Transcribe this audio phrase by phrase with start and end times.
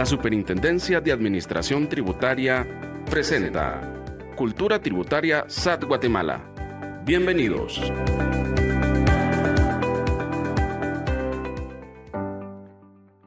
[0.00, 2.66] La Superintendencia de Administración Tributaria
[3.10, 3.82] presenta
[4.34, 7.02] Cultura Tributaria SAT Guatemala.
[7.04, 7.82] Bienvenidos.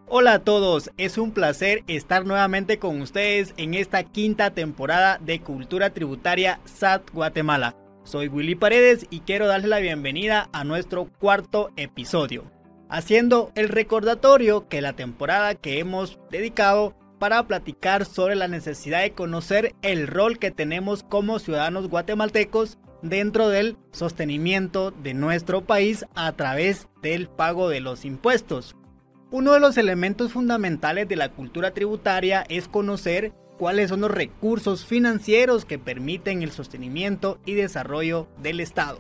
[0.07, 5.41] Hola a todos, es un placer estar nuevamente con ustedes en esta quinta temporada de
[5.41, 7.76] Cultura Tributaria SAT Guatemala.
[8.03, 12.45] Soy Willy Paredes y quiero darle la bienvenida a nuestro cuarto episodio,
[12.94, 19.13] haciendo el recordatorio que la temporada que hemos dedicado para platicar sobre la necesidad de
[19.13, 26.34] conocer el rol que tenemos como ciudadanos guatemaltecos dentro del sostenimiento de nuestro país a
[26.34, 28.76] través del pago de los impuestos.
[29.31, 34.86] Uno de los elementos fundamentales de la cultura tributaria es conocer cuáles son los recursos
[34.86, 39.00] financieros que permiten el sostenimiento y desarrollo del Estado.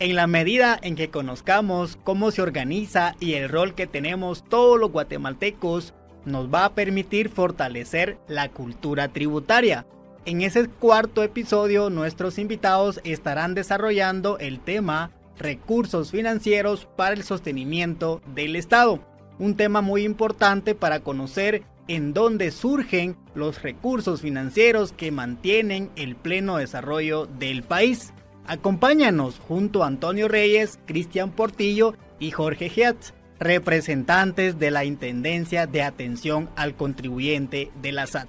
[0.00, 4.80] En la medida en que conozcamos cómo se organiza y el rol que tenemos todos
[4.80, 5.92] los guatemaltecos,
[6.24, 9.84] nos va a permitir fortalecer la cultura tributaria.
[10.24, 18.22] En ese cuarto episodio nuestros invitados estarán desarrollando el tema recursos financieros para el sostenimiento
[18.34, 19.00] del Estado.
[19.38, 26.16] Un tema muy importante para conocer en dónde surgen los recursos financieros que mantienen el
[26.16, 28.14] pleno desarrollo del país.
[28.46, 35.82] Acompáñanos junto a Antonio Reyes, Cristian Portillo y Jorge Giatz, representantes de la Intendencia de
[35.82, 38.28] Atención al Contribuyente de la SAT.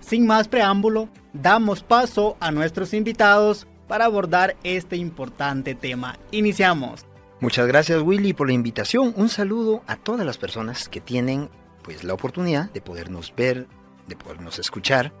[0.00, 6.18] Sin más preámbulo, damos paso a nuestros invitados para abordar este importante tema.
[6.30, 7.04] Iniciamos.
[7.40, 9.12] Muchas gracias Willy por la invitación.
[9.16, 11.48] Un saludo a todas las personas que tienen
[11.82, 13.66] pues la oportunidad de podernos ver,
[14.06, 15.12] de podernos escuchar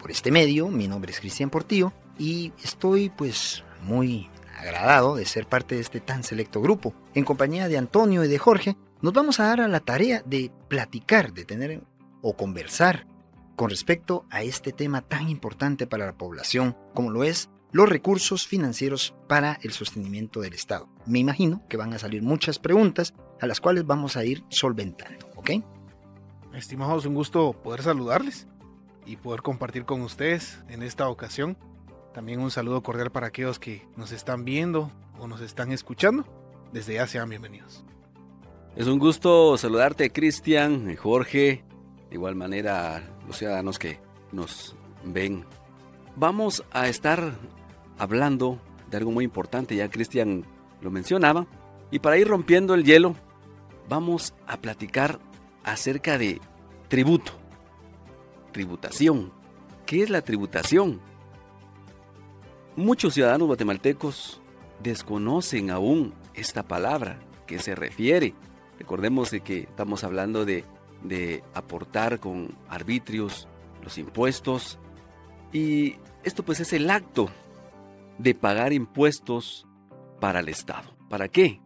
[0.00, 0.68] por este medio.
[0.68, 6.00] Mi nombre es Cristian Portillo y estoy pues muy agradado de ser parte de este
[6.00, 6.94] tan selecto grupo.
[7.14, 10.50] En compañía de Antonio y de Jorge, nos vamos a dar a la tarea de
[10.68, 11.82] platicar, de tener
[12.22, 13.06] o conversar
[13.56, 18.46] con respecto a este tema tan importante para la población como lo es los recursos
[18.46, 20.88] financieros para el sostenimiento del Estado.
[21.06, 25.26] Me imagino que van a salir muchas preguntas a las cuales vamos a ir solventando,
[25.34, 25.50] ¿ok?
[26.54, 28.46] Estimados, un gusto poder saludarles
[29.06, 31.58] y poder compartir con ustedes en esta ocasión.
[32.14, 34.88] También un saludo cordial para aquellos que nos están viendo
[35.18, 36.24] o nos están escuchando.
[36.72, 37.84] Desde ya sean bienvenidos.
[38.76, 41.64] Es un gusto saludarte, Cristian, Jorge,
[42.08, 43.98] de igual manera los ciudadanos que
[44.30, 45.44] nos ven.
[46.14, 47.32] Vamos a estar
[47.98, 48.60] hablando
[48.90, 50.44] de algo muy importante, ya Cristian
[50.82, 51.48] lo mencionaba,
[51.90, 53.16] y para ir rompiendo el hielo,
[53.88, 55.18] vamos a platicar
[55.64, 56.40] acerca de
[56.86, 57.32] tributo,
[58.52, 59.32] tributación.
[59.84, 61.00] ¿Qué es la tributación?
[62.76, 64.40] Muchos ciudadanos guatemaltecos
[64.82, 68.34] desconocen aún esta palabra que se refiere.
[68.80, 70.64] Recordemos de que estamos hablando de,
[71.04, 73.46] de aportar con arbitrios
[73.80, 74.80] los impuestos
[75.52, 77.28] y esto pues es el acto
[78.18, 79.68] de pagar impuestos
[80.18, 80.96] para el Estado.
[81.08, 81.60] ¿Para qué?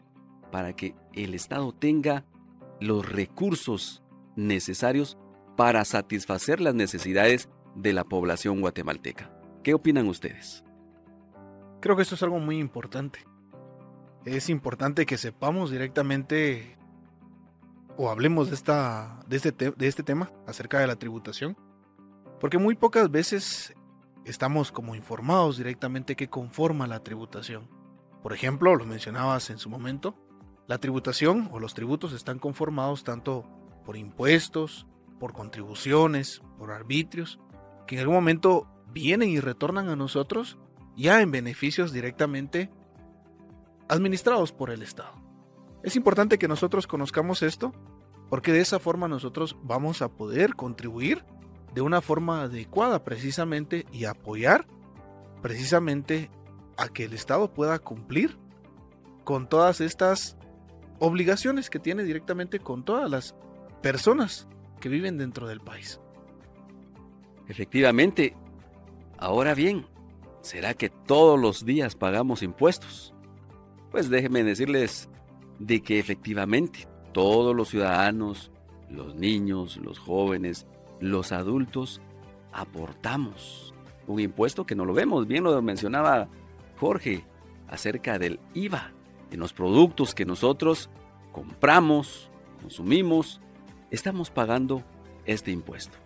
[0.52, 2.26] Para que el Estado tenga
[2.80, 4.02] los recursos
[4.36, 5.16] necesarios
[5.56, 9.32] para satisfacer las necesidades de la población guatemalteca.
[9.62, 10.64] ¿Qué opinan ustedes?
[11.80, 13.20] Creo que esto es algo muy importante.
[14.24, 16.76] Es importante que sepamos directamente
[17.96, 21.56] o hablemos de, esta, este, de este tema acerca de la tributación,
[22.40, 23.74] porque muy pocas veces
[24.24, 27.68] estamos como informados directamente qué conforma la tributación.
[28.22, 30.16] Por ejemplo, lo mencionabas en su momento,
[30.66, 33.44] la tributación o los tributos están conformados tanto
[33.84, 34.86] por impuestos,
[35.18, 37.40] por contribuciones, por arbitrios,
[37.86, 40.58] que en algún momento vienen y retornan a nosotros
[40.98, 42.70] ya en beneficios directamente
[43.88, 45.14] administrados por el Estado.
[45.82, 47.72] Es importante que nosotros conozcamos esto
[48.28, 51.24] porque de esa forma nosotros vamos a poder contribuir
[51.72, 54.66] de una forma adecuada precisamente y apoyar
[55.40, 56.30] precisamente
[56.76, 58.36] a que el Estado pueda cumplir
[59.24, 60.36] con todas estas
[60.98, 63.34] obligaciones que tiene directamente con todas las
[63.82, 64.48] personas
[64.80, 66.00] que viven dentro del país.
[67.46, 68.36] Efectivamente.
[69.16, 69.86] Ahora bien,
[70.40, 73.14] ¿será que todos los días pagamos impuestos?
[73.90, 75.08] Pues déjenme decirles
[75.58, 78.50] de que efectivamente todos los ciudadanos,
[78.90, 80.66] los niños, los jóvenes,
[81.00, 82.00] los adultos
[82.52, 83.74] aportamos
[84.06, 85.26] un impuesto que no lo vemos.
[85.26, 86.28] Bien lo mencionaba
[86.78, 87.24] Jorge
[87.68, 88.92] acerca del IVA
[89.30, 90.90] en los productos que nosotros
[91.32, 92.30] compramos,
[92.62, 93.40] consumimos,
[93.90, 94.82] estamos pagando
[95.26, 95.98] este impuesto.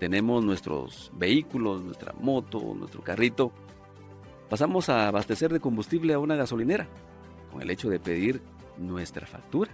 [0.00, 3.52] Tenemos nuestros vehículos, nuestra moto, nuestro carrito.
[4.48, 6.88] Pasamos a abastecer de combustible a una gasolinera
[7.50, 8.42] con el hecho de pedir
[8.76, 9.70] nuestra factura.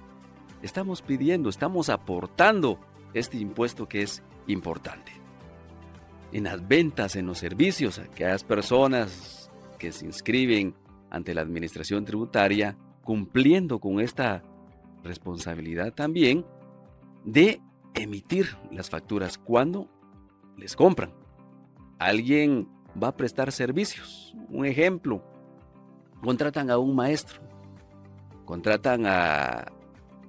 [0.63, 2.79] Estamos pidiendo, estamos aportando
[3.15, 5.13] este impuesto que es importante.
[6.33, 10.75] En las ventas, en los servicios, aquellas personas que se inscriben
[11.11, 14.45] ante la administración tributaria, cumpliendo con esta
[15.03, 16.45] responsabilidad también
[17.25, 17.61] de
[17.95, 19.89] emitir las facturas cuando
[20.57, 21.13] les compran.
[21.99, 22.69] Alguien
[23.01, 24.35] va a prestar servicios.
[24.49, 25.23] Un ejemplo,
[26.23, 27.41] contratan a un maestro,
[28.45, 29.67] contratan a,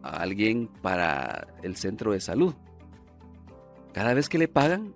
[0.02, 2.56] alguien para el centro de salud.
[3.94, 4.96] Cada vez que le pagan,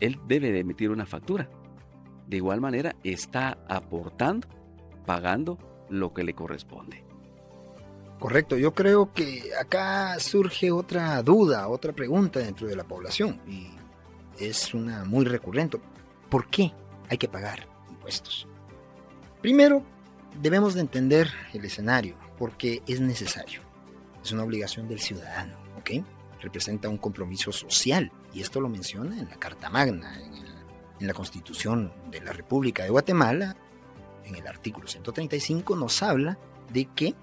[0.00, 1.48] él debe de emitir una factura.
[2.26, 4.46] De igual manera, está aportando,
[5.06, 5.58] pagando
[5.88, 7.04] lo que le corresponde.
[8.18, 13.70] Correcto, yo creo que acá surge otra duda, otra pregunta dentro de la población y
[14.38, 15.80] es una muy recurrente.
[16.30, 16.72] ¿Por qué
[17.08, 18.46] hay que pagar impuestos?
[19.42, 19.82] Primero,
[20.40, 23.60] debemos de entender el escenario, porque es necesario.
[24.22, 26.04] Es una obligación del ciudadano, ¿ok?
[26.40, 30.32] Representa un compromiso social, y esto lo menciona en la Carta Magna, en,
[31.00, 33.56] en la Constitución de la República de Guatemala,
[34.24, 36.38] en el artículo 135 nos habla
[36.72, 37.14] de que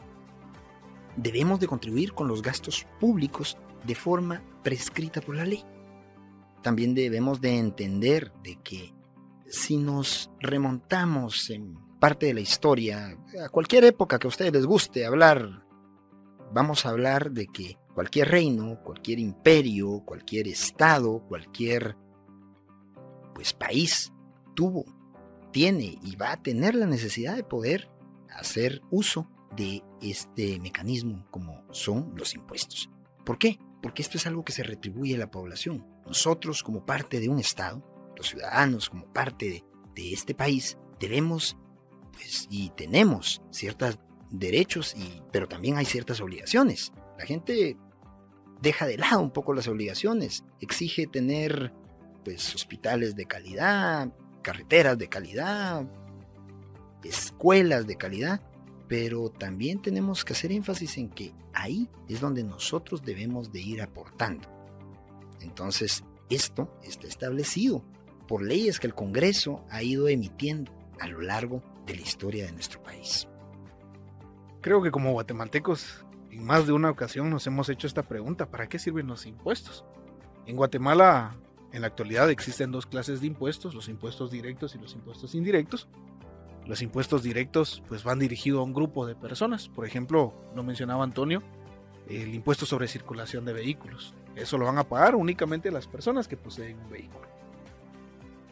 [1.16, 5.64] debemos de contribuir con los gastos públicos de forma prescrita por la ley.
[6.62, 8.94] También debemos de entender de que
[9.50, 14.66] si nos remontamos en parte de la historia, a cualquier época que a ustedes les
[14.66, 15.64] guste hablar,
[16.54, 21.98] vamos a hablar de que cualquier reino, cualquier imperio, cualquier estado, cualquier
[23.34, 24.12] pues país
[24.56, 24.86] tuvo,
[25.52, 27.90] tiene y va a tener la necesidad de poder
[28.30, 32.90] hacer uso de este mecanismo como son los impuestos.
[33.26, 33.60] ¿Por qué?
[33.82, 35.86] Porque esto es algo que se retribuye a la población.
[36.06, 37.84] Nosotros como parte de un Estado,
[38.18, 39.64] los ciudadanos como parte
[39.96, 41.58] de, este país, debemos
[42.12, 44.00] pues, y tenemos ciertos
[44.30, 46.92] derechos, y, pero también hay ciertas obligaciones.
[47.18, 47.78] La gente
[48.62, 51.74] deja de lado un poco las obligaciones, exige tener
[52.24, 55.88] pues, hospitales de calidad, carreteras de calidad,
[57.04, 58.42] escuelas de calidad,
[58.88, 63.82] pero también tenemos que hacer énfasis en que ahí es donde nosotros debemos de ir
[63.82, 64.48] aportando.
[65.42, 67.84] Entonces, esto está establecido
[68.28, 72.52] por leyes que el Congreso ha ido emitiendo a lo largo de la historia de
[72.52, 73.28] nuestro país.
[74.62, 78.68] Creo que como guatemaltecos, en más de una ocasión nos hemos hecho esta pregunta, ¿para
[78.68, 79.86] qué sirven los impuestos?
[80.46, 81.36] En Guatemala,
[81.72, 85.88] en la actualidad existen dos clases de impuestos, los impuestos directos y los impuestos indirectos.
[86.66, 91.04] Los impuestos directos pues van dirigidos a un grupo de personas, por ejemplo, lo mencionaba
[91.04, 91.42] Antonio,
[92.10, 94.14] el impuesto sobre circulación de vehículos.
[94.36, 97.37] Eso lo van a pagar únicamente las personas que poseen un vehículo.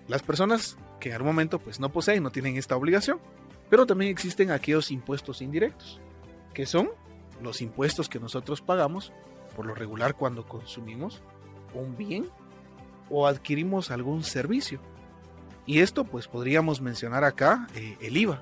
[0.08, 3.20] Las personas que en algún momento pues no poseen, no tienen esta obligación.
[3.70, 6.00] Pero también existen aquellos impuestos indirectos,
[6.54, 6.90] que son
[7.42, 9.12] los impuestos que nosotros pagamos
[9.56, 11.22] por lo regular cuando consumimos
[11.74, 12.30] un bien
[13.10, 14.80] o adquirimos algún servicio.
[15.66, 18.42] Y esto pues podríamos mencionar acá eh, el IVA.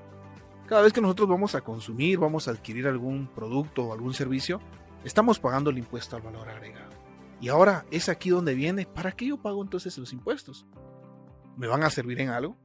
[0.66, 4.60] Cada vez que nosotros vamos a consumir, vamos a adquirir algún producto o algún servicio,
[5.04, 6.92] estamos pagando el impuesto al valor agregado.
[7.40, 10.66] Y ahora es aquí donde viene, ¿para qué yo pago entonces los impuestos?
[11.56, 12.56] ¿Me van a servir en algo?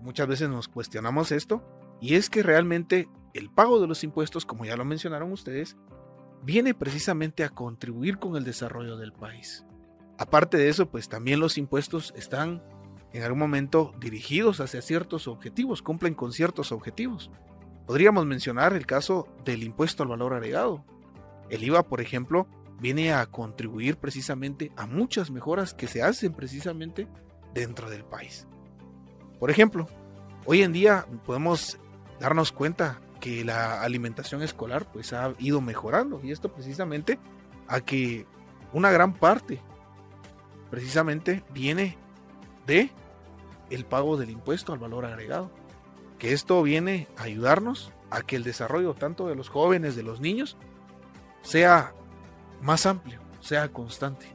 [0.00, 1.62] Muchas veces nos cuestionamos esto
[2.00, 5.76] y es que realmente el pago de los impuestos, como ya lo mencionaron ustedes,
[6.42, 9.64] viene precisamente a contribuir con el desarrollo del país.
[10.18, 12.62] Aparte de eso, pues también los impuestos están
[13.12, 17.30] en algún momento dirigidos hacia ciertos objetivos, cumplen con ciertos objetivos.
[17.86, 20.84] Podríamos mencionar el caso del impuesto al valor agregado.
[21.48, 22.46] El IVA, por ejemplo,
[22.80, 27.06] viene a contribuir precisamente a muchas mejoras que se hacen precisamente
[27.60, 28.46] dentro del país.
[29.40, 29.88] Por ejemplo,
[30.44, 31.78] hoy en día podemos
[32.20, 37.18] darnos cuenta que la alimentación escolar pues ha ido mejorando y esto precisamente
[37.66, 38.26] a que
[38.72, 39.60] una gran parte
[40.70, 41.96] precisamente viene
[42.66, 42.90] de
[43.70, 45.50] el pago del impuesto al valor agregado.
[46.18, 50.20] Que esto viene a ayudarnos a que el desarrollo tanto de los jóvenes, de los
[50.20, 50.56] niños,
[51.42, 51.92] sea
[52.62, 54.26] más amplio, sea constante.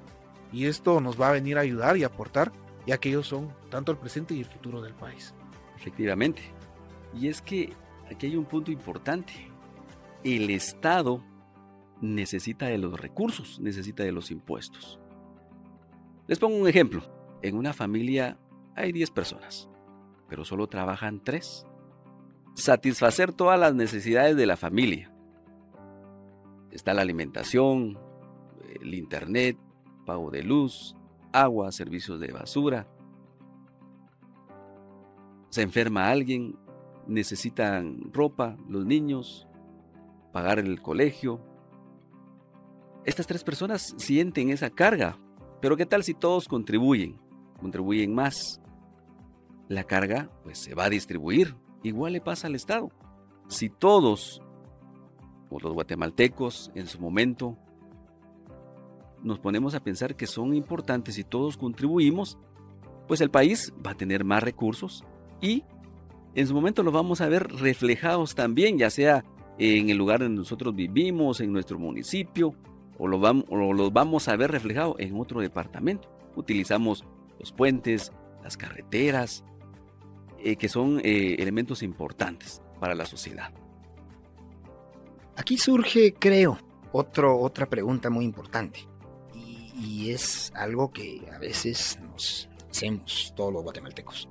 [0.51, 2.51] Y esto nos va a venir a ayudar y aportar
[2.85, 5.33] ya que ellos son tanto el presente y el futuro del país.
[5.75, 6.41] Efectivamente.
[7.13, 7.73] Y es que
[8.09, 9.33] aquí hay un punto importante.
[10.23, 11.23] El Estado
[12.01, 14.99] necesita de los recursos, necesita de los impuestos.
[16.27, 17.03] Les pongo un ejemplo.
[17.41, 18.37] En una familia
[18.75, 19.69] hay 10 personas,
[20.29, 21.65] pero solo trabajan 3.
[22.53, 25.11] Satisfacer todas las necesidades de la familia.
[26.71, 27.97] Está la alimentación,
[28.79, 29.57] el internet,
[30.05, 30.95] pago de luz,
[31.33, 32.87] agua, servicios de basura.
[35.49, 36.57] Se enferma alguien,
[37.07, 39.47] necesitan ropa, los niños,
[40.31, 41.41] pagar el colegio.
[43.05, 45.17] estas tres personas sienten esa carga.
[45.59, 47.19] Pero ¿qué tal si todos contribuyen?
[47.59, 48.61] Contribuyen más.
[49.67, 51.55] La carga pues se va a distribuir.
[51.83, 52.91] Igual le pasa al Estado.
[53.47, 54.41] Si todos,
[55.49, 57.57] o los guatemaltecos en su momento,
[59.23, 62.37] nos ponemos a pensar que son importantes y todos contribuimos,
[63.07, 65.03] pues el país va a tener más recursos
[65.41, 65.63] y
[66.33, 69.23] en su momento los vamos a ver reflejados también, ya sea
[69.57, 72.55] en el lugar donde nosotros vivimos, en nuestro municipio,
[72.97, 76.09] o, lo vamos, los vamos a ver reflejados en otro departamento.
[76.35, 77.05] Utilizamos
[77.39, 78.11] los puentes,
[78.43, 79.43] las carreteras,
[80.39, 83.51] eh, que son eh, elementos importantes para la sociedad.
[85.35, 86.57] Aquí surge, creo,
[86.91, 88.87] otro, otra pregunta muy importante.
[89.81, 94.27] Y, es algo que a veces nos hacemos todos los guatemaltecos.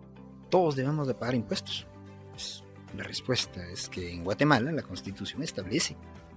[0.48, 1.86] Todos debemos de pagar impuestos.
[2.30, 2.62] Pues,
[2.96, 5.96] la respuesta es que en Guatemala la constitución establece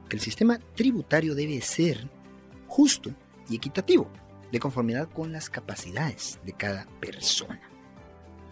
[0.10, 2.10] que el sistema tributario debe ser
[2.68, 3.12] justo
[3.50, 4.08] y equitativo,
[4.52, 7.62] de conformidad con las capacidades de cada persona.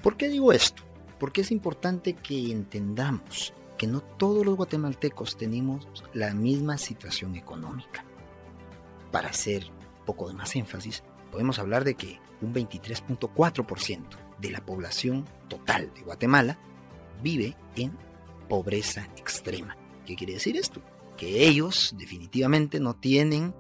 [0.01, 0.83] ¿Por qué digo esto?
[1.19, 8.03] Porque es importante que entendamos que no todos los guatemaltecos tenemos la misma situación económica.
[9.11, 9.80] Para un
[10.11, 14.03] poco de más énfasis, podemos hablar de que un 23.4%
[14.41, 16.59] de la población total de Guatemala
[17.23, 17.97] vive en
[18.49, 19.77] pobreza extrema.
[20.05, 20.81] ¿Qué quiere decir esto?
[21.15, 23.55] Que ellos definitivamente no tienen,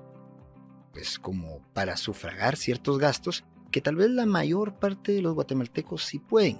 [0.91, 6.03] pues como para sufragar ciertos gastos que tal vez la mayor parte de los guatemaltecos
[6.03, 6.59] sí pueden.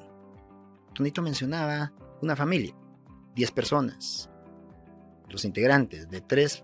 [0.93, 2.73] Tonito mencionaba una familia,
[3.35, 4.29] 10 personas.
[5.27, 6.63] Los integrantes de 3,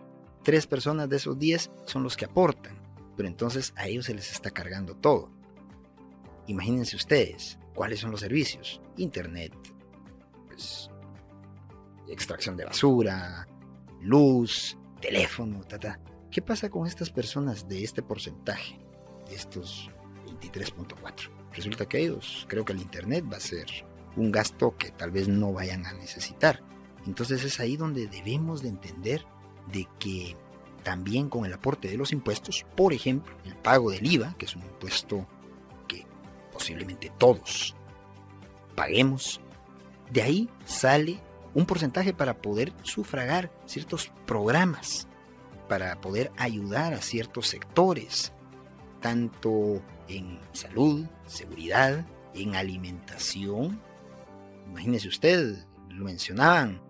[0.69, 2.86] personas de esos 10 son los que aportan,
[3.17, 5.29] pero entonces a ellos se les está cargando todo.
[6.45, 8.79] Imagínense ustedes cuáles son los servicios.
[8.95, 9.53] Internet,
[10.47, 10.89] pues,
[12.07, 13.47] extracción de basura,
[13.99, 15.99] luz, teléfono, ta,
[16.31, 18.79] ¿Qué pasa con estas personas de este porcentaje,
[19.31, 19.89] estos
[20.25, 21.29] 23.4?
[21.53, 23.65] Resulta que ellos, creo que el Internet va a ser
[24.15, 26.63] un gasto que tal vez no vayan a necesitar.
[27.05, 29.25] Entonces es ahí donde debemos de entender
[29.71, 30.35] de que
[30.87, 34.55] también con el aporte de los impuestos, por ejemplo, el pago del IVA, que es
[34.55, 35.27] un impuesto
[35.85, 36.05] que
[36.53, 37.75] posiblemente todos
[38.73, 39.41] paguemos,
[40.09, 41.19] de ahí sale
[41.53, 45.09] un porcentaje para poder sufragar ciertos programas,
[45.67, 48.31] para poder ayudar a ciertos sectores,
[49.01, 53.81] tanto en salud, seguridad, en alimentación.
[54.67, 56.81] Imagínese usted, lo mencionaban,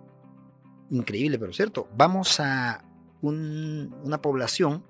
[0.91, 2.83] increíble pero cierto, vamos a
[3.21, 4.83] una población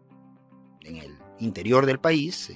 [0.82, 2.50] en el interior del país,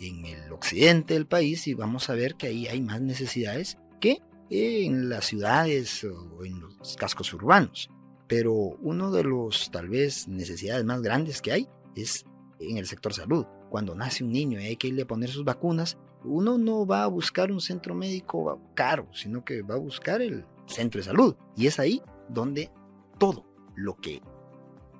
[0.00, 4.18] en, el occidente del país, y vamos a ver que ahí hay más necesidades que
[4.50, 7.88] en las ciudades o en los cascos urbanos.
[8.26, 12.24] Pero uno de los tal vez necesidades más grandes que hay es
[12.58, 13.46] en el sector salud.
[13.70, 17.04] Cuando nace un niño y hay que irle a poner sus vacunas, uno no va
[17.04, 21.36] a buscar un centro médico caro, sino que va a buscar el centro de salud.
[21.56, 22.70] Y es ahí donde
[23.18, 24.20] todo lo que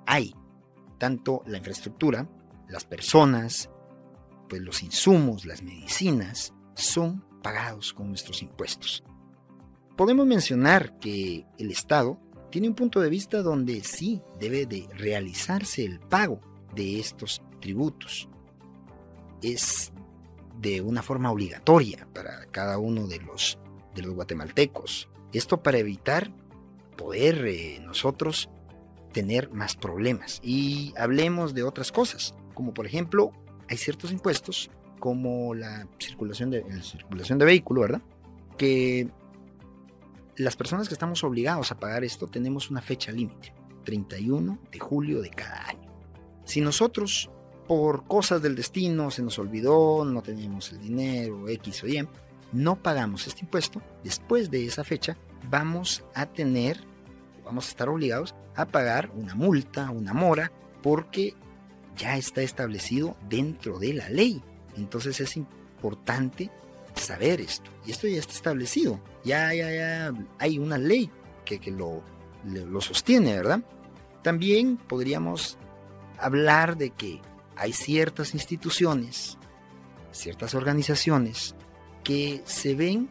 [0.05, 0.35] hay,
[0.97, 2.27] tanto la infraestructura,
[2.69, 3.69] las personas,
[4.49, 9.03] pues los insumos, las medicinas, son pagados con nuestros impuestos.
[9.95, 12.19] Podemos mencionar que el Estado
[12.49, 16.39] tiene un punto de vista donde sí debe de realizarse el pago
[16.75, 18.29] de estos tributos.
[19.41, 19.91] Es
[20.59, 23.59] de una forma obligatoria para cada uno de los,
[23.93, 25.09] de los guatemaltecos.
[25.31, 26.31] Esto para evitar
[26.95, 28.49] poder eh, nosotros
[29.13, 30.39] tener más problemas.
[30.43, 33.31] Y hablemos de otras cosas, como por ejemplo,
[33.69, 38.01] hay ciertos impuestos, como la circulación de, la circulación de vehículo, ¿verdad?
[38.57, 39.09] Que
[40.37, 43.53] las personas que estamos obligados a pagar esto tenemos una fecha límite,
[43.85, 45.91] 31 de julio de cada año.
[46.45, 47.29] Si nosotros,
[47.67, 52.07] por cosas del destino, se nos olvidó, no teníamos el dinero, X o Y,
[52.51, 55.17] no pagamos este impuesto, después de esa fecha
[55.49, 56.79] vamos a tener,
[57.43, 61.35] vamos a estar obligados a pagar una multa, una mora, porque
[61.97, 64.41] ya está establecido dentro de la ley.
[64.75, 66.49] Entonces es importante
[66.95, 67.71] saber esto.
[67.85, 68.99] Y esto ya está establecido.
[69.23, 71.09] Ya, ya, hay una ley
[71.45, 72.01] que, lo,
[72.45, 73.61] lo sostiene, ¿verdad?
[74.21, 75.57] También podríamos
[76.17, 77.21] hablar de que
[77.55, 79.37] hay ciertas instituciones,
[80.11, 81.55] ciertas organizaciones
[82.03, 83.09] que se ven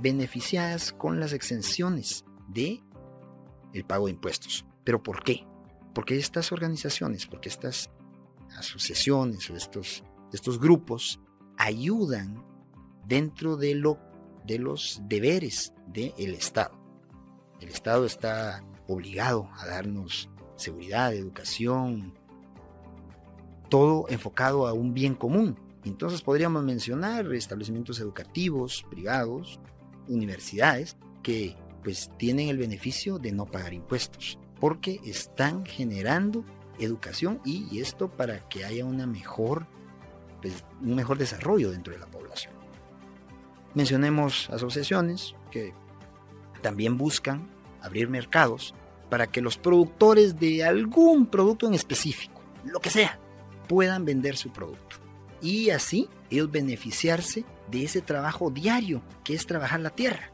[0.00, 2.82] beneficiadas con las exenciones de
[3.74, 4.64] el pago de impuestos.
[4.84, 5.46] ¿Pero por qué?
[5.94, 7.90] Porque estas organizaciones, porque estas
[8.56, 11.20] asociaciones o estos, estos grupos
[11.58, 12.44] ayudan
[13.06, 13.98] dentro de, lo,
[14.46, 16.80] de los deberes del Estado.
[17.60, 22.14] El Estado está obligado a darnos seguridad, educación,
[23.68, 25.58] todo enfocado a un bien común.
[25.84, 29.60] Entonces podríamos mencionar establecimientos educativos, privados,
[30.08, 36.44] universidades, que pues tienen el beneficio de no pagar impuestos, porque están generando
[36.78, 39.66] educación y esto para que haya una mejor,
[40.42, 42.54] pues, un mejor desarrollo dentro de la población.
[43.74, 45.72] Mencionemos asociaciones que
[46.62, 47.48] también buscan
[47.82, 48.74] abrir mercados
[49.10, 53.18] para que los productores de algún producto en específico, lo que sea,
[53.68, 54.96] puedan vender su producto.
[55.42, 60.30] Y así ellos beneficiarse de ese trabajo diario que es trabajar la tierra.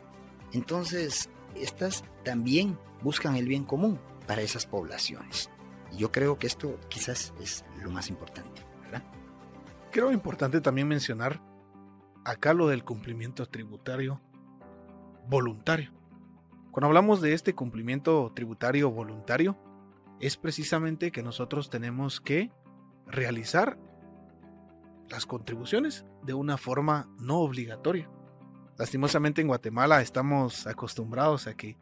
[0.52, 5.50] Entonces, estas también buscan el bien común para esas poblaciones.
[5.92, 8.62] Y yo creo que esto quizás es lo más importante.
[9.90, 11.42] Creo importante también mencionar
[12.25, 14.21] acá lo del cumplimiento tributario
[15.28, 15.90] voluntario.
[16.71, 19.59] Cuando hablamos de este cumplimiento tributario voluntario,
[20.21, 22.52] es precisamente que nosotros tenemos que
[23.07, 23.78] realizar
[25.09, 28.09] las contribuciones de una forma no obligatoria.
[28.81, 31.77] Lastimosamente en Guatemala estamos acostumbrados a que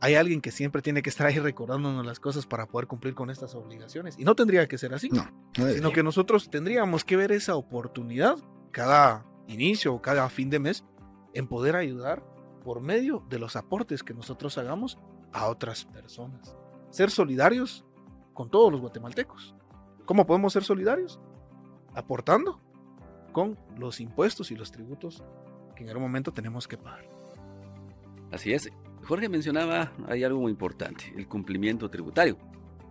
[0.00, 3.30] hay alguien que siempre tiene que estar ahí recordándonos las cosas para poder cumplir con
[3.30, 4.18] estas obligaciones.
[4.18, 5.08] Y no tendría que ser así.
[5.08, 5.26] No,
[5.56, 8.36] no sino que nosotros tendríamos que ver esa oportunidad
[8.70, 10.84] cada inicio o cada fin de mes
[11.32, 12.22] en poder ayudar
[12.62, 14.98] por medio de los aportes que nosotros hagamos
[15.32, 16.54] a otras personas.
[16.90, 17.82] Ser solidarios
[18.34, 19.54] con todos los guatemaltecos.
[20.04, 21.18] ¿Cómo podemos ser solidarios?
[21.94, 22.60] Aportando
[23.32, 25.24] con los impuestos y los tributos
[25.74, 27.04] que en algún momento tenemos que pagar.
[28.30, 28.70] Así es.
[29.04, 32.36] Jorge mencionaba, hay algo muy importante, el cumplimiento tributario.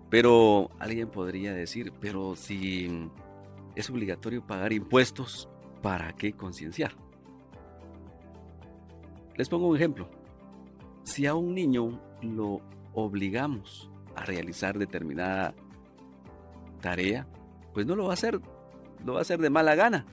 [0.10, 3.10] Pero alguien podría decir, pero si
[3.76, 5.48] es obligatorio pagar impuestos,
[5.82, 6.94] ¿para qué concienciar?
[9.38, 10.10] Les pongo un ejemplo.
[11.04, 12.62] Si a un niño lo
[12.94, 15.56] obligamos a realizar determinada
[16.82, 17.26] tarea,
[17.74, 18.41] pues no lo va a hacer,
[19.06, 20.06] lo va a hacer de mala gana.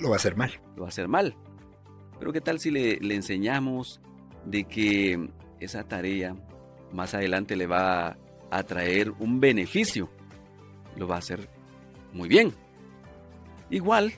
[0.00, 0.52] Lo va a hacer mal.
[0.74, 1.36] Lo va a hacer mal.
[2.18, 4.00] Pero ¿qué tal si le, enseñamos
[4.44, 6.36] de que esa tarea
[6.92, 8.16] más adelante le va
[8.50, 10.08] a traer un beneficio?
[10.96, 11.48] Lo va a hacer
[12.12, 12.52] muy bien.
[13.70, 14.12] Igual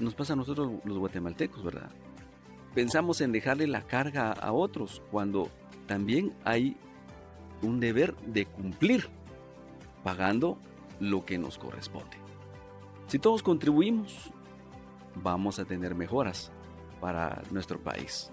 [0.00, 1.90] nos pasa a nosotros los guatemaltecos, ¿verdad?
[2.76, 5.48] pensamos en dejarle la carga a otros cuando
[5.86, 6.76] también hay
[7.62, 9.08] un deber de cumplir
[10.04, 10.58] pagando
[11.00, 12.18] lo que nos corresponde.
[13.06, 14.30] Si todos contribuimos,
[15.14, 16.52] vamos a tener mejoras
[17.00, 18.32] para nuestro país.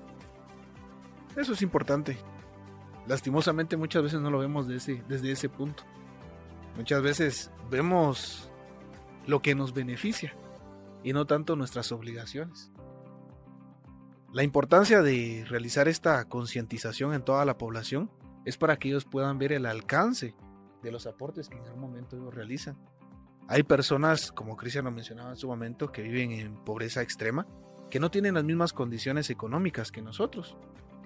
[1.35, 2.17] Eso es importante.
[3.07, 5.83] Lastimosamente muchas veces no lo vemos desde, ese punto.
[6.77, 8.49] Muchas veces vemos
[9.27, 10.33] lo que nos beneficia
[11.03, 12.71] y no tanto nuestras obligaciones.
[14.31, 18.09] La importancia de realizar esta concientización en toda la población
[18.45, 20.35] es para que ellos puedan ver el alcance
[20.81, 22.77] de los aportes que en algún momento ellos realizan.
[23.47, 27.45] Hay personas, como Cristian lo mencionaba en su momento, que viven en pobreza extrema,
[27.93, 30.57] que no tienen las mismas condiciones económicas que nosotros,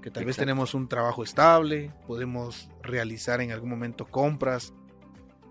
[0.02, 4.74] que tal vez tenemos un trabajo estable, podemos realizar en algún momento compras,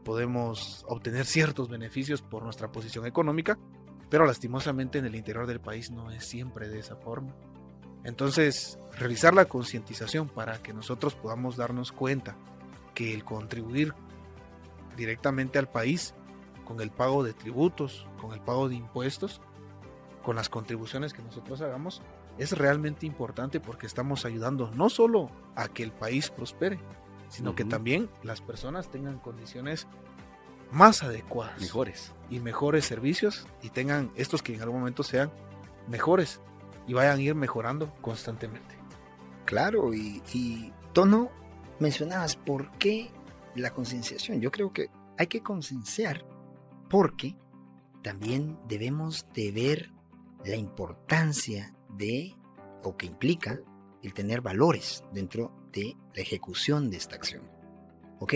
[0.02, 3.58] podemos obtener ciertos beneficios por nuestra posición económica,
[4.08, 7.36] pero lastimosamente en el interior del país no es siempre de esa forma.
[8.02, 12.34] Entonces, realizar la concientización para que nosotros podamos darnos cuenta
[12.94, 13.92] que el contribuir
[14.96, 16.14] directamente al país
[16.64, 19.42] con el pago de tributos, con el pago de impuestos,
[20.26, 22.02] con las contribuciones que nosotros hagamos,
[22.36, 26.80] es realmente importante porque estamos ayudando no solo a que el país prospere,
[27.28, 29.86] sino que también las personas tengan condiciones
[30.72, 31.60] más adecuadas.
[31.60, 32.12] Mejores.
[32.28, 35.30] Y mejores servicios y tengan estos que en algún momento sean
[35.86, 36.40] mejores
[36.88, 38.74] y vayan a ir mejorando constantemente.
[39.44, 41.30] Claro, y, y Tono,
[41.78, 43.12] mencionabas por qué
[43.54, 44.40] la concienciación.
[44.40, 46.26] Yo creo que hay que concienciar
[46.90, 47.36] porque
[48.02, 49.95] también debemos de ver
[50.46, 52.34] la importancia de
[52.82, 53.60] o que implica
[54.02, 57.50] el tener valores dentro de la ejecución de esta acción.
[58.20, 58.34] Ok,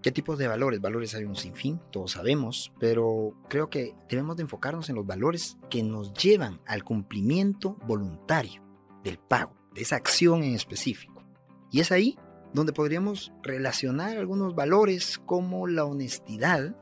[0.00, 0.80] ¿Qué tipo de valores?
[0.80, 5.58] Valores hay un sinfín, todos sabemos, pero creo que debemos de enfocarnos en los valores
[5.68, 8.62] que nos llevan al cumplimiento voluntario
[9.02, 11.24] del pago, de esa acción en específico.
[11.72, 12.16] Y es ahí
[12.54, 16.76] donde podríamos relacionar algunos valores como la honestidad,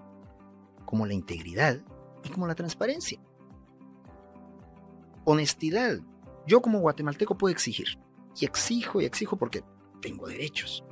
[0.84, 1.80] como la integridad
[2.22, 3.18] y como la transparencia.
[5.26, 6.00] Honestidad.
[6.46, 7.98] Yo como guatemalteco puedo exigir.
[8.40, 9.62] Y exijo y exijo porque
[10.00, 10.82] tengo derechos.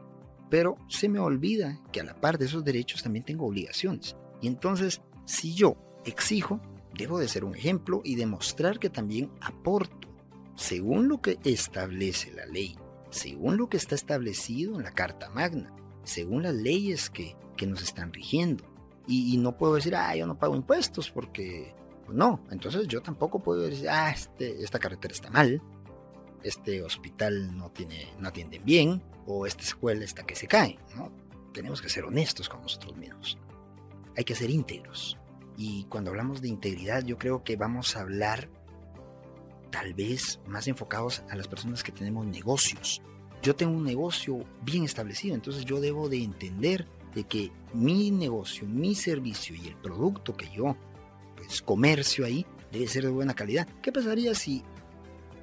[0.51, 4.17] Pero se me olvida que a la par de esos derechos también tengo obligaciones.
[4.43, 6.61] Y entonces, si yo exijo,
[6.99, 10.09] debo de ser un ejemplo y demostrar que también aporto,
[10.55, 12.77] según lo que establece la ley,
[13.11, 17.83] según lo que está establecido en la Carta Magna, según las leyes que, que nos
[17.83, 18.65] están rigiendo.
[19.07, 22.41] Y, no puedo decir, ah, yo no pago impuestos porque pues no.
[22.51, 25.63] Entonces yo tampoco puedo decir, ah, este, esta carretera está mal,
[26.43, 30.79] este hospital no, tiene, no atienden bien, o esta escuela está que se cae.
[30.97, 31.11] ¿no?
[31.53, 33.39] Tenemos que ser honestos con nosotros mismos.
[34.17, 35.19] Hay que ser íntegros.
[35.57, 38.49] Y cuando hablamos de integridad, yo creo que vamos a hablar
[39.71, 43.03] tal vez más enfocados a las personas que tenemos negocios.
[43.43, 48.67] Yo tengo un negocio bien establecido, entonces yo debo de entender de que mi negocio,
[48.67, 50.77] mi servicio y el producto que yo
[51.47, 53.69] pues comercio ahí debe ser de buena calidad.
[53.83, 54.63] ¿Qué pasaría si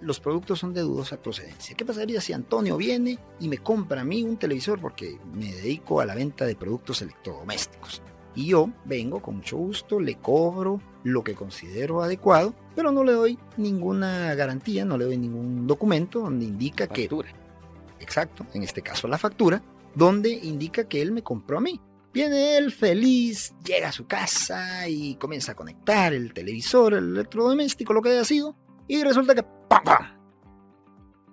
[0.02, 1.76] los productos son de dudosa procedencia?
[1.76, 6.02] ¿Qué pasaría si Antonio viene y me compra a mí un televisor porque me dedico
[6.02, 8.02] a la venta de productos electrodomésticos?
[8.36, 13.12] Y yo vengo con mucho gusto, le cobro lo que considero adecuado, pero no le
[13.12, 17.30] doy ninguna garantía, no le doy ningún documento donde indica factura.
[17.30, 18.04] que...
[18.04, 19.62] Exacto, en este caso la factura,
[19.96, 21.80] donde indica que él me compró a mí.
[22.14, 27.94] Viene él feliz, llega a su casa y comienza a conectar el televisor, el electrodoméstico,
[27.94, 28.56] lo que haya sido,
[28.88, 30.22] y resulta que ¡pam, pam!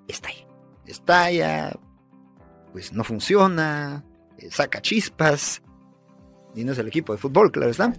[0.07, 0.47] estalla.
[0.87, 1.79] Estalla,
[2.73, 4.05] pues no funciona,
[4.39, 5.63] eh, saca chispas,
[6.55, 7.93] y no es el equipo de fútbol, claro está.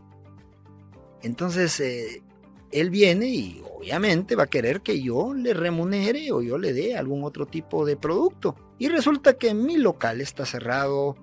[1.22, 2.24] Entonces, eh,
[2.72, 6.98] él viene y obviamente va a querer que yo le remunere o yo le dé
[6.98, 8.56] algún otro tipo de producto.
[8.78, 11.15] Y resulta que mi local está cerrado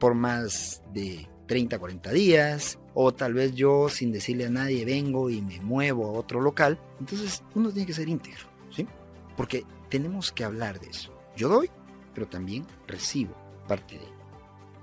[0.00, 5.30] por más de 30, 40 días, o tal vez yo sin decirle a nadie vengo
[5.30, 6.80] y me muevo a otro local.
[6.98, 8.86] Entonces uno tiene que ser íntegro, ¿sí?
[9.36, 11.14] Porque tenemos que hablar de eso.
[11.36, 11.70] Yo doy,
[12.14, 13.34] pero también recibo
[13.68, 14.06] parte de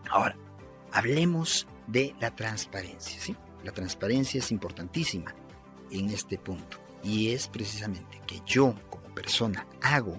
[0.10, 0.38] Ahora,
[0.94, 3.36] hablemos de la transparencia, ¿sí?
[3.64, 5.36] La transparencia es importantísima
[5.92, 10.18] en este punto y es precisamente que yo como persona hago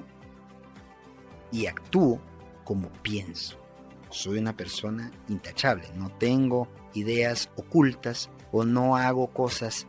[1.50, 2.20] y actúo
[2.64, 3.58] como pienso.
[4.10, 9.86] Soy una persona intachable, no tengo ideas ocultas o no hago cosas,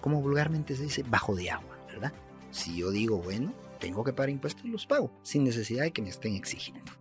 [0.00, 2.12] como vulgarmente se dice, bajo de agua, ¿verdad?
[2.50, 6.08] Si yo digo, bueno, tengo que pagar impuestos, los pago, sin necesidad de que me
[6.08, 6.92] estén exigiendo.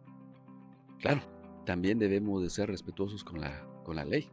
[1.00, 1.22] Claro,
[1.66, 4.30] también debemos de ser respetuosos con la, con la ley,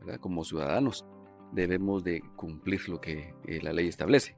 [0.00, 0.20] ¿verdad?
[0.20, 1.06] Como ciudadanos
[1.52, 4.36] debemos de cumplir lo que eh, la ley establece.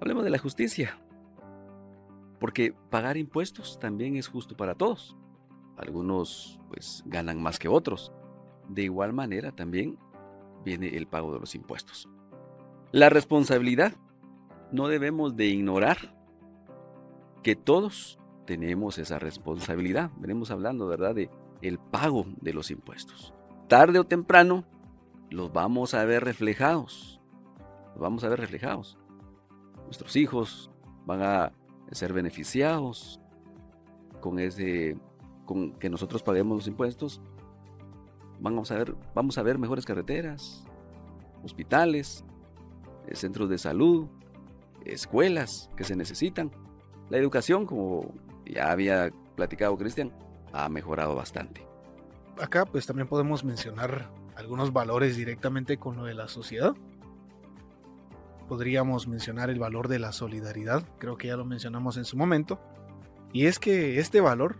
[0.00, 0.98] Hablemos de la justicia,
[2.38, 5.16] porque pagar impuestos también es justo para todos.
[5.76, 8.12] Algunos pues ganan más que otros.
[8.68, 9.98] De igual manera también
[10.64, 12.08] viene el pago de los impuestos.
[12.92, 13.92] La responsabilidad.
[14.72, 16.16] No debemos de ignorar
[17.44, 20.10] que todos tenemos esa responsabilidad.
[20.16, 21.30] Venimos hablando, ¿verdad?, de
[21.62, 23.32] el pago de los impuestos.
[23.68, 24.64] Tarde o temprano
[25.30, 27.20] los vamos a ver reflejados.
[27.92, 28.98] Los vamos a ver reflejados.
[29.84, 30.70] Nuestros hijos
[31.04, 31.52] van a
[31.92, 33.20] ser beneficiados
[34.20, 34.96] con ese
[35.46, 37.22] con que nosotros paguemos los impuestos.
[38.40, 40.64] Vamos a ver, vamos a ver mejores carreteras,
[41.42, 42.24] hospitales,
[43.06, 44.08] eh, centros de salud,
[44.84, 46.50] escuelas que se necesitan.
[47.08, 48.12] La educación, como
[48.44, 50.12] ya había platicado Cristian,
[50.52, 51.66] ha mejorado bastante.
[52.40, 56.74] Acá pues también podemos mencionar algunos valores directamente con lo de la sociedad.
[58.48, 62.60] Podríamos mencionar el valor de la solidaridad, creo que ya lo mencionamos en su momento,
[63.32, 64.56] y es que este valor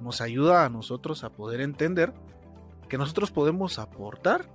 [0.00, 2.12] nos ayuda a nosotros a poder entender
[2.88, 4.48] que nosotros podemos aportar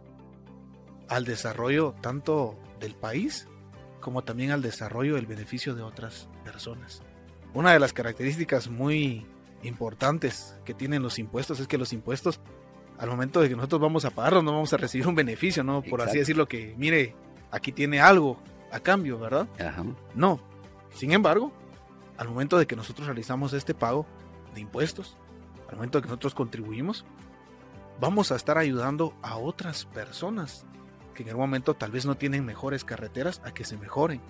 [1.09, 3.47] al desarrollo tanto del país
[3.99, 7.03] como también al desarrollo del beneficio de otras personas.
[7.53, 9.25] Una de las características muy
[9.63, 12.39] importantes que tienen los impuestos es que los impuestos
[12.97, 15.81] al momento de que nosotros vamos a pagarlos, no vamos a recibir un beneficio, ¿no?
[15.81, 17.15] Por así decirlo, que mire,
[17.49, 18.37] aquí tiene algo
[18.71, 19.47] a cambio, ¿verdad?
[20.13, 20.39] No.
[20.93, 21.51] Sin embargo,
[22.17, 24.05] al momento de que nosotros realizamos este pago
[24.53, 25.17] de impuestos,
[25.71, 27.05] al momento que nosotros contribuimos,
[27.99, 30.65] vamos a estar ayudando a otras personas
[31.13, 34.21] que en algún momento tal vez no tienen mejores carreteras a que se mejoren.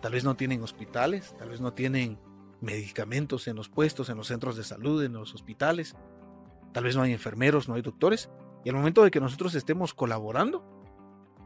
[0.00, 2.18] Tal vez no tienen hospitales, tal vez no tienen
[2.60, 5.96] medicamentos en los puestos, en los centros de salud, en los hospitales.
[6.72, 8.30] Tal vez no hay enfermeros, no hay doctores.
[8.64, 10.64] Y al momento de que nosotros estemos colaborando,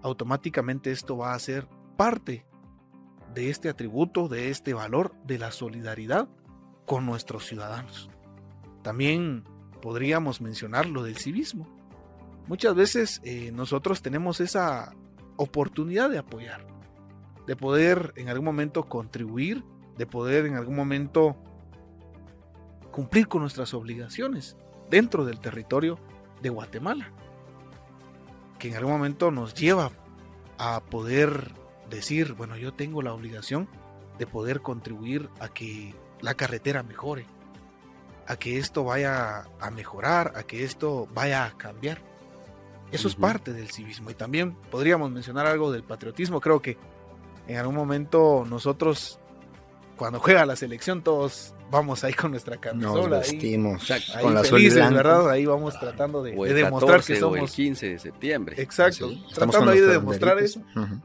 [0.02, 2.44] automáticamente esto va a ser parte
[3.32, 6.28] de este atributo, de este valor, de la solidaridad
[6.84, 8.10] con nuestros ciudadanos.
[8.84, 9.44] También
[9.80, 11.66] podríamos mencionar lo del civismo.
[12.46, 14.94] Muchas veces eh, nosotros tenemos esa
[15.36, 16.66] oportunidad de apoyar,
[17.46, 19.64] de poder en algún momento contribuir,
[19.96, 21.34] de poder en algún momento
[22.92, 24.54] cumplir con nuestras obligaciones
[24.90, 25.98] dentro del territorio
[26.42, 27.10] de Guatemala,
[28.58, 29.92] que en algún momento nos lleva
[30.58, 31.52] a poder
[31.88, 33.66] decir, bueno, yo tengo la obligación
[34.18, 37.26] de poder contribuir a que la carretera mejore,
[38.26, 42.02] a que esto vaya a mejorar, a que esto vaya a cambiar.
[42.92, 44.10] Eso es parte del civismo.
[44.10, 46.40] Y también podríamos mencionar algo del patriotismo.
[46.40, 46.78] Creo que
[47.48, 49.18] en algún momento nosotros,
[49.96, 53.16] cuando juega la selección, todos vamos ahí con nuestra Nos camisola.
[53.18, 54.12] ahí, vestimos Exacto.
[54.18, 54.94] ahí con la felices, blanco.
[54.94, 55.30] ¿verdad?
[55.30, 57.52] Ahí vamos tratando de, O de el demostrar 14 que o el somos.
[57.52, 58.62] 15 de septiembre.
[58.62, 59.08] Exacto.
[59.08, 60.62] Sí, estamos tratando ahí de demostrar eso.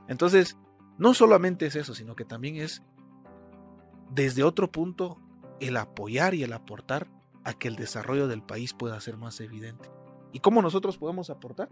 [0.08, 0.58] Entonces,
[0.97, 2.84] no solamente es eso, sino que también es
[4.12, 5.17] desde otro punto
[5.60, 7.08] el apoyar y el aportar
[7.43, 9.89] a que el desarrollo del país pueda ser más evidente.
[10.32, 11.69] ¿Y cómo nosotros podemos aportar?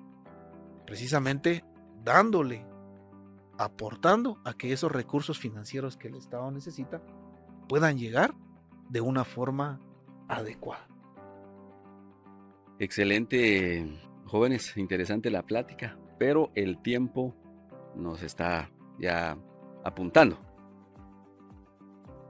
[0.86, 1.64] Precisamente
[2.04, 2.66] dándole,
[3.58, 7.02] aportando a que esos recursos financieros que el Estado necesita
[7.68, 8.34] puedan llegar
[8.90, 9.82] de una forma
[10.28, 10.88] adecuada.
[12.80, 17.36] Excelente, jóvenes, interesante la plática, pero el tiempo
[17.96, 18.70] nos está
[19.00, 19.38] ya
[19.84, 20.47] apuntando.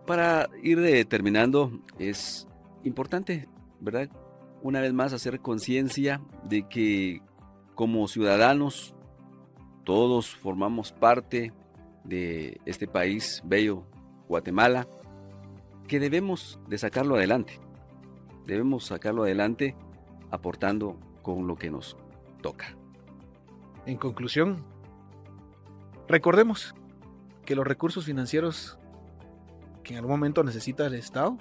[0.07, 2.47] Para ir terminando, es
[2.85, 3.49] importante,
[3.81, 4.09] ¿verdad?
[4.63, 7.21] Una vez más hacer conciencia de que
[7.75, 8.95] como ciudadanos
[9.83, 11.51] todos formamos parte
[12.05, 13.83] de este país bello,
[14.29, 14.87] Guatemala,
[15.89, 17.59] que debemos de sacarlo adelante.
[18.45, 19.75] Debemos sacarlo adelante
[20.31, 21.97] aportando con lo que nos
[22.41, 22.77] toca.
[23.85, 24.63] En conclusión,
[26.07, 26.75] recordemos
[27.45, 28.79] que los recursos financieros
[29.87, 31.37] que en algún momento necesita el Estado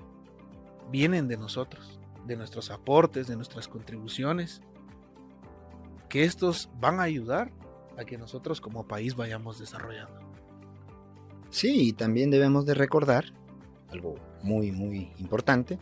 [0.91, 4.63] vienen de nosotros, de nuestros aportes, de nuestras contribuciones,
[6.09, 7.51] que estos van a ayudar
[7.99, 10.21] a que nosotros como país vayamos desarrollando.
[11.51, 13.25] Sí, y también debemos de recordar
[13.91, 15.81] algo muy, muy importante,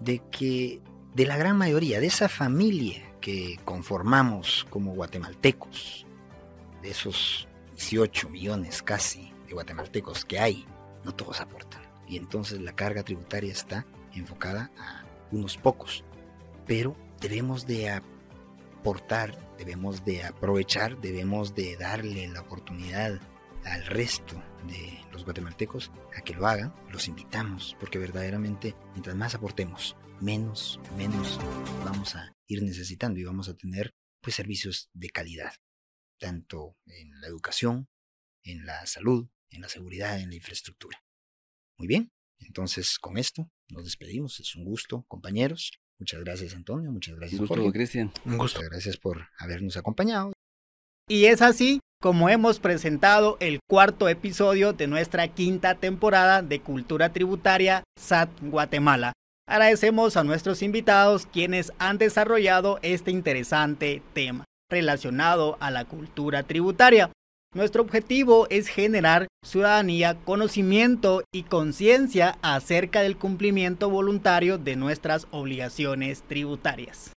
[0.00, 0.82] de que
[1.14, 6.06] de la gran mayoría de esa familia que conformamos como guatemaltecos,
[6.82, 10.66] de esos 18 millones casi de guatemaltecos que hay,
[11.02, 11.77] no todos aportan.
[12.08, 16.04] Y entonces la carga tributaria está enfocada a unos pocos.
[16.66, 23.20] Pero debemos de aportar, debemos de aprovechar, debemos de darle la oportunidad
[23.64, 29.34] al resto de los guatemaltecos a que lo hagan, los invitamos, porque verdaderamente mientras más
[29.34, 31.38] aportemos, menos, menos
[31.84, 35.52] vamos a ir necesitando y vamos a tener pues servicios de calidad,
[36.18, 37.88] tanto en la educación,
[38.42, 41.02] en la salud, en la seguridad, en la infraestructura.
[41.78, 42.10] Muy bien,
[42.40, 45.70] entonces con esto nos despedimos, es un gusto, compañeros.
[45.98, 47.72] Muchas gracias Antonio, muchas Un gracias gusto, Jorge.
[47.72, 48.12] Cristian.
[48.24, 48.58] Un gusto.
[48.58, 50.32] Muchas gracias por habernos acompañado.
[51.08, 57.12] Y es así como hemos presentado el cuarto episodio de nuestra quinta temporada de Cultura
[57.12, 59.12] Tributaria SAT Guatemala.
[59.48, 67.10] Agradecemos a nuestros invitados quienes han desarrollado este interesante tema relacionado a la cultura tributaria.
[67.54, 76.22] Nuestro objetivo es generar ciudadanía, conocimiento y conciencia acerca del cumplimiento voluntario de nuestras obligaciones
[76.28, 77.12] tributarias.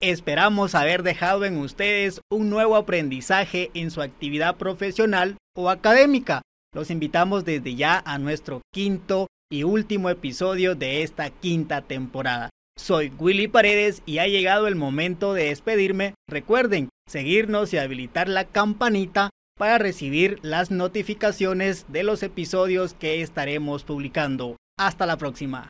[0.00, 6.40] Esperamos haber dejado en ustedes un nuevo aprendizaje en su actividad profesional o académica.
[6.74, 12.48] Los invitamos desde ya a nuestro quinto y último episodio de esta quinta temporada.
[12.78, 16.14] Soy Willy Paredes y ha llegado el momento de despedirme.
[16.28, 23.84] Recuerden seguirnos y habilitar la campanita para recibir las notificaciones de los episodios que estaremos
[23.84, 24.56] publicando.
[24.78, 25.68] Hasta la próxima.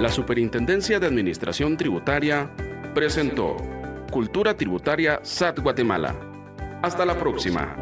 [0.00, 2.50] La Superintendencia de Administración Tributaria
[2.94, 3.56] presentó
[4.10, 6.14] Cultura Tributaria SAT Guatemala.
[6.82, 7.74] Hasta la próxima.